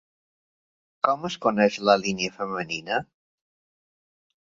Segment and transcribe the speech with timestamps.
[1.07, 2.97] Com es coneix la línia femenina?